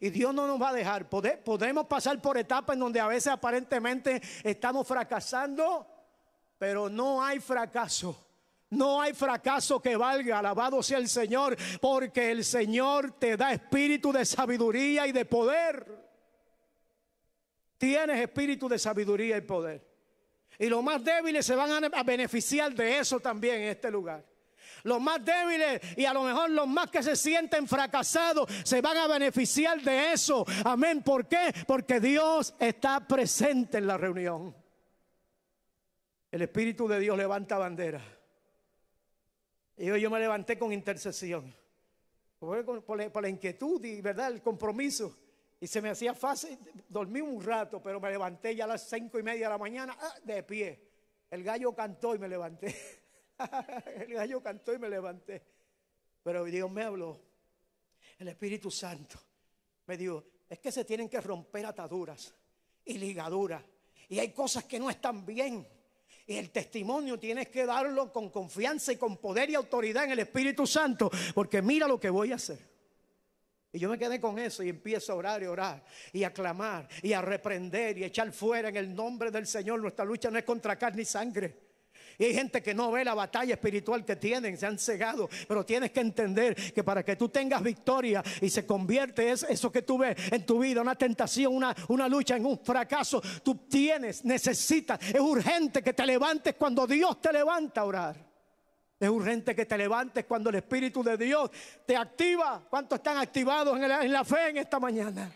[0.00, 1.08] Y Dios no nos va a dejar.
[1.10, 5.86] Pode- podemos pasar por etapas en donde a veces aparentemente estamos fracasando,
[6.58, 8.26] pero no hay fracaso.
[8.70, 14.12] No hay fracaso que valga, alabado sea el Señor, porque el Señor te da espíritu
[14.12, 16.00] de sabiduría y de poder.
[17.78, 19.84] Tienes espíritu de sabiduría y poder.
[20.58, 24.24] Y los más débiles se van a beneficiar de eso también en este lugar.
[24.84, 28.96] Los más débiles y a lo mejor los más que se sienten fracasados se van
[28.96, 30.44] a beneficiar de eso.
[30.64, 31.02] Amén.
[31.02, 31.52] ¿Por qué?
[31.66, 34.54] Porque Dios está presente en la reunión.
[36.30, 38.00] El Espíritu de Dios levanta bandera.
[39.76, 41.54] Y hoy yo me levanté con intercesión.
[42.38, 44.30] Por la inquietud y ¿verdad?
[44.30, 45.16] el compromiso.
[45.60, 46.58] Y se me hacía fácil.
[46.88, 49.96] Dormí un rato, pero me levanté ya a las cinco y media de la mañana
[50.00, 50.88] ah, de pie.
[51.30, 52.74] El gallo cantó y me levanté.
[53.96, 55.42] el gallo cantó y me levanté.
[56.22, 57.20] Pero Dios me habló.
[58.18, 59.18] El Espíritu Santo
[59.86, 62.34] me dijo, es que se tienen que romper ataduras
[62.84, 63.62] y ligaduras.
[64.08, 65.66] Y hay cosas que no están bien.
[66.26, 70.18] Y el testimonio tienes que darlo con confianza y con poder y autoridad en el
[70.20, 71.10] Espíritu Santo.
[71.34, 72.58] Porque mira lo que voy a hacer.
[73.72, 76.88] Y yo me quedé con eso y empiezo a orar y orar y a clamar
[77.02, 79.80] y a reprender y echar fuera en el nombre del Señor.
[79.80, 81.69] Nuestra lucha no es contra carne y sangre.
[82.20, 85.30] Y hay gente que no ve la batalla espiritual que tienen, se han cegado.
[85.48, 89.72] Pero tienes que entender que para que tú tengas victoria y se convierte es- eso
[89.72, 93.54] que tú ves en tu vida, una tentación, una, una lucha, en un fracaso, tú
[93.70, 98.16] tienes, necesitas, es urgente que te levantes cuando Dios te levanta a orar.
[99.00, 101.50] Es urgente que te levantes cuando el Espíritu de Dios
[101.86, 102.62] te activa.
[102.68, 105.32] ¿Cuántos están activados en la fe en esta mañana?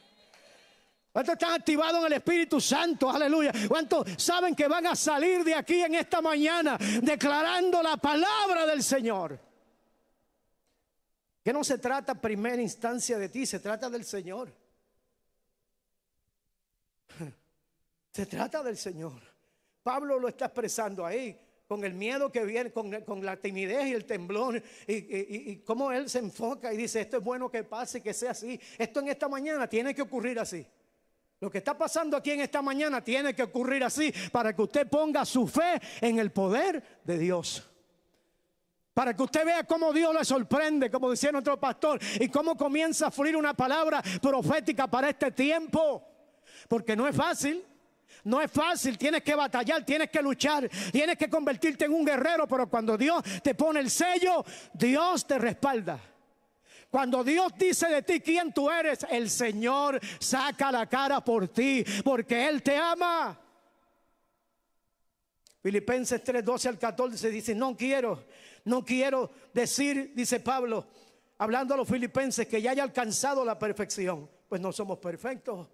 [1.15, 3.09] ¿Cuántos están activados en el Espíritu Santo?
[3.09, 3.53] Aleluya.
[3.69, 8.83] ¿Cuántos saben que van a salir de aquí en esta mañana declarando la palabra del
[8.83, 9.39] Señor?
[11.45, 14.53] Que no se trata en primera instancia de ti, se trata del Señor.
[18.11, 19.21] Se trata del Señor.
[19.85, 24.05] Pablo lo está expresando ahí, con el miedo que viene, con, la timidez y el
[24.05, 28.01] temblor, y, y- y cómo él se enfoca y dice, esto es bueno que pase,
[28.03, 28.61] que sea así.
[28.79, 30.67] Esto en esta mañana tiene que ocurrir así.
[31.41, 34.89] Lo que está pasando aquí en esta mañana tiene que ocurrir así para que usted
[34.89, 37.69] ponga su fe en el poder de Dios.
[38.95, 43.09] Para que usted vea cómo Dios le sorprende, como decía nuestro pastor, y cómo comienza
[43.09, 46.07] a fluir una palabra profética para este tiempo.
[46.69, 47.65] Porque no es fácil.
[48.23, 52.47] No es fácil, tienes que batallar, tienes que luchar, tienes que convertirte en un guerrero,
[52.49, 54.43] pero cuando Dios te pone el sello,
[54.73, 56.01] Dios te respalda.
[56.95, 61.85] Cuando Dios dice de ti quién tú eres, el Señor saca la cara por ti,
[62.05, 63.37] porque Él te ama.
[65.61, 68.27] Filipenses 3, 12 al 14 dice, no quiero,
[68.67, 70.87] no quiero decir, dice Pablo,
[71.39, 74.31] hablando a los filipenses, que ya haya alcanzado la perfección.
[74.49, 75.67] Pues no somos perfectos.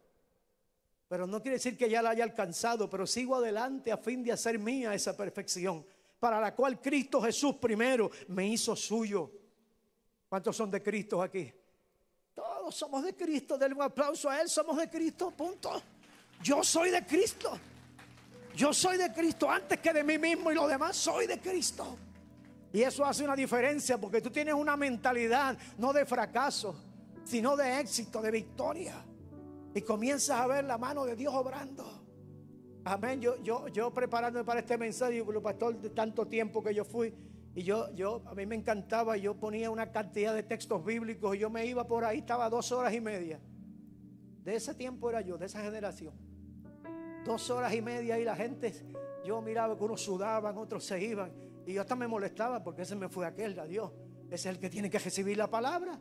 [1.07, 4.33] Pero no quiere decir que ya la haya alcanzado, pero sigo adelante a fin de
[4.33, 5.85] hacer mía esa perfección,
[6.19, 9.40] para la cual Cristo Jesús primero me hizo suyo.
[10.31, 11.53] ¿Cuántos son de Cristo aquí?
[12.33, 13.59] Todos somos de Cristo.
[13.59, 14.49] Denle un aplauso a Él.
[14.49, 15.33] Somos de Cristo.
[15.33, 15.83] Punto.
[16.41, 17.59] Yo soy de Cristo.
[18.55, 21.99] Yo soy de Cristo antes que de mí mismo y lo demás soy de Cristo.
[22.73, 26.77] Y eso hace una diferencia porque tú tienes una mentalidad no de fracaso,
[27.25, 29.05] sino de éxito, de victoria.
[29.75, 32.05] Y comienzas a ver la mano de Dios obrando.
[32.85, 33.21] Amén.
[33.21, 37.13] Yo, yo, yo preparándome para este mensaje, pastor, de tanto tiempo que yo fui,
[37.55, 41.41] y yo, yo, a mí me encantaba, yo ponía una cantidad de textos bíblicos, y
[41.41, 43.41] yo me iba por ahí, estaba dos horas y media.
[44.45, 46.15] De ese tiempo era yo, de esa generación.
[47.25, 48.73] Dos horas y media y la gente,
[49.25, 51.33] yo miraba que unos sudaban, otros se iban,
[51.67, 53.93] y yo hasta me molestaba porque ese me fue aquel, a Dios.
[54.27, 55.99] Ese es el que tiene que recibir la palabra.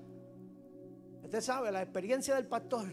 [1.23, 2.87] Usted sabe, la experiencia del pastor.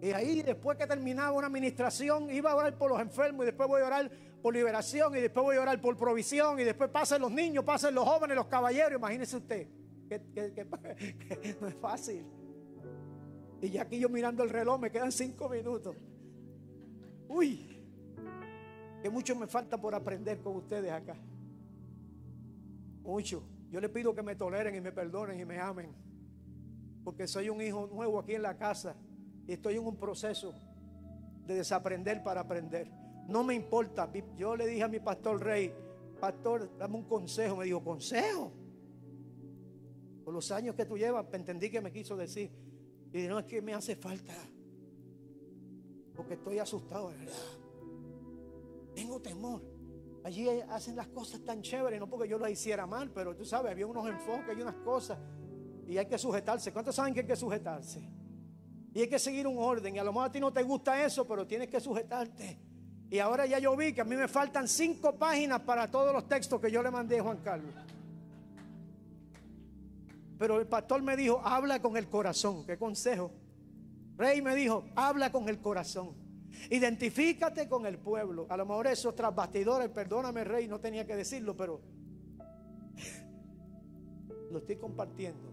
[0.00, 3.68] Y ahí después que terminaba una administración, iba a orar por los enfermos y después
[3.68, 4.10] voy a orar
[4.42, 7.94] por liberación y después voy a orar por provisión y después pasen los niños, pasen
[7.94, 8.98] los jóvenes, los caballeros.
[8.98, 9.68] Imagínese usted,
[10.08, 12.26] que, no es fácil.
[13.62, 15.96] Y ya aquí yo mirando el reloj, me quedan cinco minutos.
[17.28, 17.82] Uy,
[19.02, 21.16] que mucho me falta por aprender con ustedes acá.
[23.02, 23.42] Mucho.
[23.70, 25.92] Yo les pido que me toleren y me perdonen y me amen.
[27.02, 28.94] Porque soy un hijo nuevo aquí en la casa
[29.46, 30.54] y estoy en un proceso
[31.46, 32.90] de desaprender para aprender.
[33.28, 34.10] No me importa.
[34.36, 35.72] Yo le dije a mi pastor Rey,
[36.20, 37.56] pastor, dame un consejo.
[37.56, 38.52] Me dijo, consejo.
[40.24, 42.50] Por los años que tú llevas, entendí que me quiso decir.
[43.08, 44.34] Y dije, no es que me hace falta.
[46.14, 47.34] Porque estoy asustado, de verdad.
[48.94, 49.62] Tengo temor.
[50.24, 53.72] Allí hacen las cosas tan chéveres, no porque yo las hiciera mal, pero tú sabes,
[53.72, 55.18] había unos enfoques y unas cosas.
[55.86, 56.72] Y hay que sujetarse.
[56.72, 58.08] ¿Cuántos saben que hay que sujetarse?
[58.94, 59.96] Y hay que seguir un orden.
[59.96, 62.58] Y a lo mejor a ti no te gusta eso, pero tienes que sujetarte.
[63.10, 66.28] Y ahora ya yo vi que a mí me faltan cinco páginas para todos los
[66.28, 67.74] textos que yo le mandé a Juan Carlos.
[70.38, 72.64] Pero el pastor me dijo, habla con el corazón.
[72.64, 73.32] ¿Qué consejo?
[74.16, 76.14] Rey me dijo, habla con el corazón.
[76.70, 78.46] Identifícate con el pueblo.
[78.48, 81.80] A lo mejor esos tras bastidores, perdóname, Rey, no tenía que decirlo, pero
[84.52, 85.52] lo estoy compartiendo.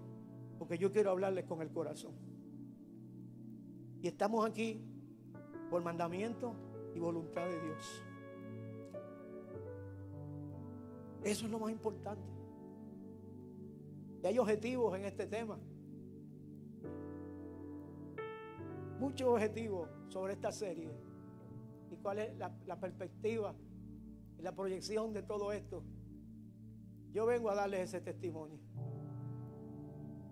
[0.59, 2.30] Porque yo quiero hablarles con el corazón.
[4.01, 4.81] Y estamos aquí
[5.69, 6.53] por mandamiento
[6.95, 8.03] y voluntad de Dios.
[11.23, 12.23] Eso es lo más importante.
[14.23, 15.59] Y hay objetivos en este tema.
[18.99, 20.91] Muchos objetivos sobre esta serie.
[21.91, 23.53] ¿Y cuál es la, perspectiva
[24.39, 25.83] y la proyección de todo esto?
[27.13, 28.57] Yo vengo a darles ese testimonio.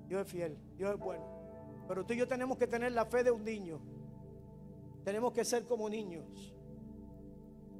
[0.08, 1.39] Dios es fiel, Dios es bueno.
[1.90, 3.82] Pero tú y yo tenemos que tener la fe de un niño.
[5.04, 6.54] Tenemos que ser como niños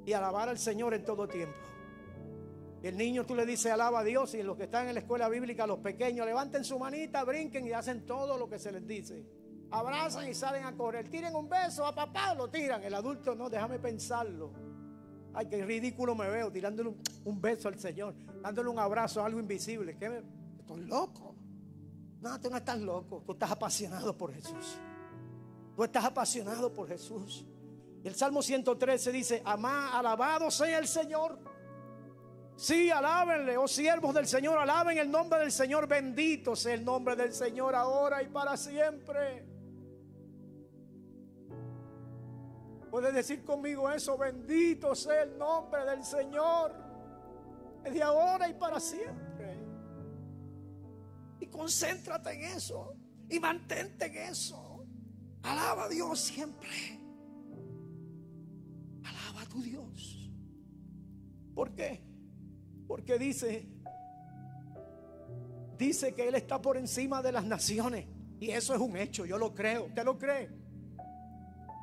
[0.04, 1.56] y alabar al Señor en todo tiempo.
[2.82, 5.28] El niño tú le dices alaba a Dios y los que están en la escuela
[5.28, 9.24] bíblica, los pequeños, levanten su manita, brinquen y hacen todo lo que se les dice.
[9.70, 11.08] Abrazan y salen a correr.
[11.08, 12.82] Tiren un beso a papá, lo tiran.
[12.82, 14.50] El adulto no, déjame pensarlo.
[15.34, 19.38] Ay, qué ridículo me veo tirándole un, beso al Señor, dándole un abrazo a algo
[19.38, 19.96] invisible.
[19.96, 20.24] ¿Qué
[20.58, 21.36] Estoy loco.
[22.20, 23.22] No, tú no estás loco.
[23.24, 24.78] Tú estás apasionado por Jesús.
[25.74, 27.46] Tú estás apasionado por Jesús.
[28.04, 31.38] El Salmo 113 dice, Amá, alabado sea el Señor.
[32.56, 37.16] Sí, alábenle, oh siervos del Señor, alaben el nombre del Señor, bendito sea el nombre
[37.16, 39.46] del Señor ahora y para siempre.
[42.90, 46.74] Puedes decir conmigo eso, bendito sea el nombre del Señor,
[47.82, 49.29] de ahora y para siempre.
[51.40, 52.96] Y concéntrate en eso
[53.28, 54.86] y mantente en eso.
[55.42, 56.68] Alaba a Dios siempre.
[59.04, 60.30] Alaba a tu Dios.
[61.54, 62.04] ¿Por qué?
[62.86, 63.68] Porque dice,
[65.78, 68.06] dice que Él está por encima de las naciones.
[68.38, 69.86] Y eso es un hecho, yo lo creo.
[69.86, 70.50] ¿Usted lo cree?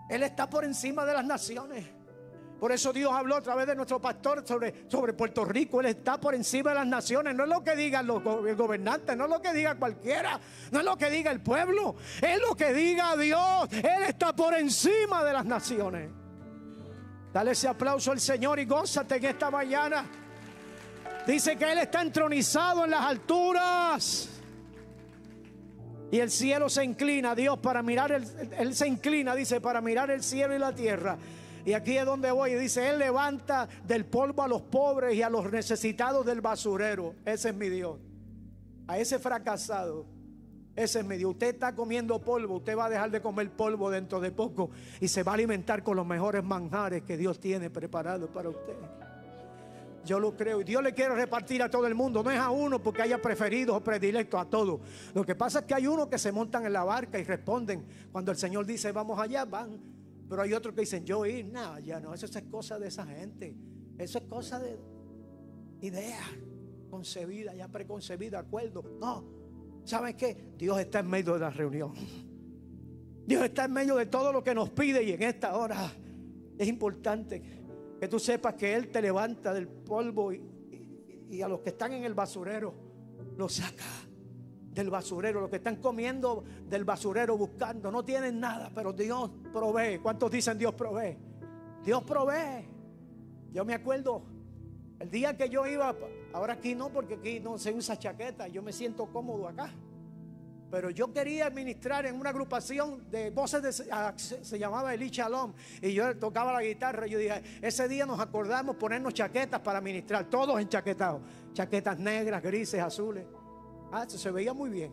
[0.09, 1.85] Él está por encima de las naciones.
[2.59, 5.79] Por eso Dios habló a través de nuestro pastor sobre, sobre Puerto Rico.
[5.79, 7.35] Él está por encima de las naciones.
[7.35, 10.39] No es lo que digan los go- gobernantes, no es lo que diga cualquiera,
[10.71, 13.69] no es lo que diga el pueblo, es lo que diga Dios.
[13.71, 16.09] Él está por encima de las naciones.
[17.31, 20.05] Dale ese aplauso al Señor y gózate en esta mañana.
[21.27, 24.29] Dice que Él está entronizado en las alturas.
[26.09, 28.23] Y el cielo se inclina, Dios, para mirar, el,
[28.57, 31.17] Él se inclina, dice, para mirar el cielo y la tierra.
[31.67, 35.29] Y aquí es donde voy, dice, Él levanta del polvo a los pobres y a
[35.29, 37.13] los necesitados del basurero.
[37.25, 37.97] Ese es mi Dios.
[38.87, 40.05] A ese fracasado,
[40.77, 41.31] ese es mi Dios.
[41.31, 44.69] Usted está comiendo polvo, usted va a dejar de comer polvo dentro de poco
[45.01, 48.77] y se va a alimentar con los mejores manjares que Dios tiene preparados para usted.
[50.05, 50.61] Yo lo creo.
[50.61, 52.23] Y Dios le quiere repartir a todo el mundo.
[52.23, 54.79] No es a uno porque haya preferidos o predilectos a todos.
[55.13, 57.85] Lo que pasa es que hay unos que se montan en la barca y responden.
[58.09, 59.96] Cuando el Señor dice vamos allá, van.
[60.29, 61.45] Pero hay otros que dicen yo ir.
[61.45, 62.13] No, ya no.
[62.13, 63.55] Eso es cosa de esa gente.
[63.97, 64.77] Eso es cosa de
[65.81, 66.19] idea
[66.89, 68.83] concebida, ya preconcebida, acuerdo.
[68.99, 69.25] No.
[69.85, 70.53] ¿Saben qué?
[70.57, 71.93] Dios está en medio de la reunión.
[73.25, 75.91] Dios está en medio de todo lo que nos pide y en esta hora
[76.57, 77.41] es importante
[77.99, 80.37] que tú sepas que Él te levanta del polvo y,
[80.71, 82.73] y- y a los que están en el basurero
[83.37, 83.83] los saca
[84.77, 89.97] del basurero, los que están comiendo del basurero buscando, no tienen nada, pero Dios provee.
[89.97, 91.17] ¿Cuántos dicen Dios provee?
[91.83, 92.65] Dios provee.
[93.51, 94.21] Yo me acuerdo
[94.99, 95.95] el día que yo iba,
[96.31, 99.71] ahora aquí no, porque aquí no se usa chaqueta, yo me siento cómodo acá.
[100.69, 105.53] Pero yo quería ministrar en una agrupación de voces, de, ah, se, llamaba Eli Shalom,
[105.81, 107.07] y yo tocaba la guitarra.
[107.07, 111.21] Y yo dije, ese día nos acordamos ponernos chaquetas para ministrar, todos enchaquetados,
[111.53, 113.23] chaquetas negras, grises, azules.
[113.91, 114.91] Ah, se veía muy bien.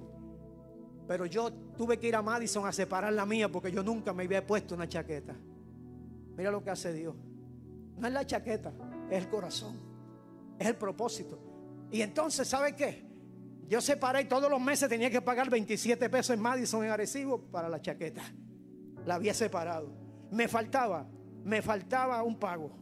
[1.07, 4.25] Pero yo tuve que ir a Madison a separar la mía porque yo nunca me
[4.25, 5.35] había puesto una chaqueta.
[6.37, 7.15] Mira lo que hace Dios.
[7.99, 8.73] No es la chaqueta,
[9.11, 9.79] es el corazón.
[10.59, 11.39] Es el propósito.
[11.91, 13.05] Y entonces, ¿sabe qué?
[13.69, 17.41] Yo separé y todos los meses tenía que pagar 27 pesos en Madison en Arecibo
[17.41, 18.23] para la chaqueta.
[19.07, 19.93] La había separado.
[20.31, 21.07] Me faltaba,
[21.45, 22.73] me faltaba un pago.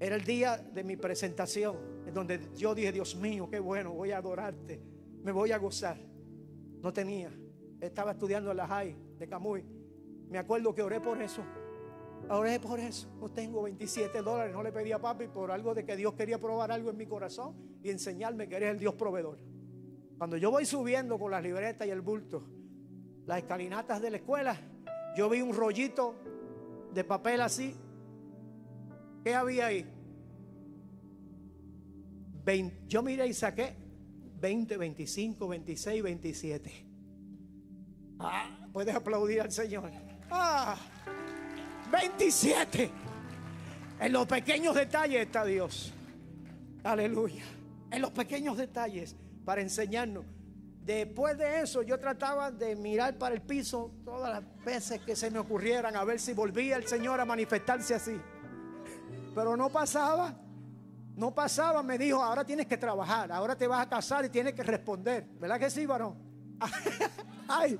[0.00, 1.76] Era el día de mi presentación,
[2.06, 4.80] en donde yo dije, Dios mío, qué bueno, voy a adorarte,
[5.24, 5.96] me voy a gozar.
[6.80, 7.32] No tenía,
[7.80, 9.64] estaba estudiando en la high de Camuy.
[10.28, 11.42] Me acuerdo que oré por eso.
[12.28, 13.08] Oré por eso.
[13.18, 16.38] No tengo 27 dólares, no le pedí a papi por algo de que Dios quería
[16.38, 19.38] probar algo en mi corazón y enseñarme que eres el Dios proveedor.
[20.18, 22.44] Cuando yo voy subiendo con las libretas y el bulto,
[23.26, 24.56] las escalinatas de la escuela,
[25.16, 26.14] yo vi un rollito
[26.92, 27.74] de papel así.
[29.24, 29.86] ¿Qué había ahí?
[32.44, 33.74] Vein- yo miré y saqué
[34.44, 36.86] 20, 25, 26, 27.
[38.18, 39.90] Ah, puedes aplaudir al Señor.
[40.30, 40.76] Ah,
[41.90, 42.90] 27.
[44.00, 45.94] En los pequeños detalles está Dios.
[46.82, 47.42] Aleluya.
[47.90, 49.16] En los pequeños detalles
[49.46, 50.26] para enseñarnos.
[50.82, 55.30] Después de eso yo trataba de mirar para el piso todas las veces que se
[55.30, 58.20] me ocurrieran a ver si volvía el Señor a manifestarse así.
[59.34, 60.38] Pero no pasaba.
[61.16, 64.52] No pasaba, me dijo, ahora tienes que trabajar, ahora te vas a casar y tienes
[64.52, 65.28] que responder.
[65.38, 66.16] ¿Verdad que sí, varón?
[67.48, 67.78] Ay.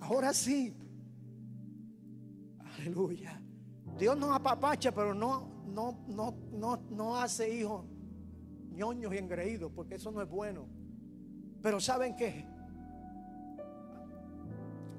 [0.00, 0.72] Ahora sí.
[2.76, 3.40] Aleluya.
[3.98, 7.84] Dios nos apapacha, pero no, no, no, no, no hace hijos
[8.70, 10.66] ñoños y engreídos, porque eso no es bueno.
[11.60, 12.46] Pero ¿saben qué?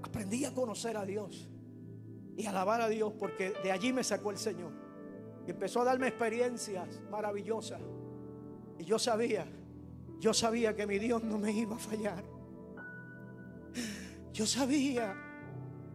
[0.04, 1.50] Aprendí a conocer a Dios
[2.36, 4.81] y alabar a Dios, porque de allí me sacó el Señor.
[5.52, 7.82] Empezó a darme experiencias maravillosas.
[8.80, 9.46] Y yo sabía,
[10.18, 12.24] yo sabía que mi Dios no me iba a fallar.
[14.32, 15.14] Yo sabía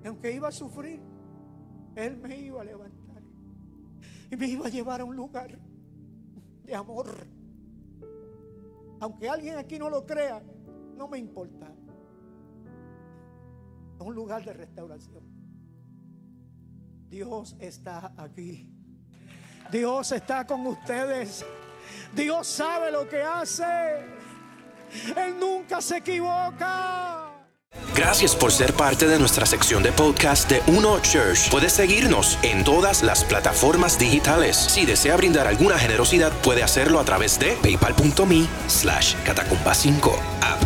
[0.03, 1.01] que aunque iba a sufrir,
[1.95, 3.23] Él me iba a levantar.
[4.31, 5.59] Y me iba a llevar a un lugar
[6.65, 7.27] de amor.
[9.01, 10.43] Aunque alguien aquí no lo crea,
[10.97, 11.75] no me importa.
[13.99, 15.25] A un lugar de restauración.
[17.09, 18.76] Dios está aquí.
[19.71, 21.45] Dios está con ustedes.
[22.13, 23.65] Dios sabe lo que hace.
[25.17, 27.33] Él nunca se equivoca.
[27.95, 31.51] Gracias por ser parte de nuestra sección de podcast de Uno Church.
[31.51, 34.57] Puedes seguirnos en todas las plataformas digitales.
[34.57, 40.66] Si desea brindar alguna generosidad, puede hacerlo a través de paypal.me slash catacumba 5 app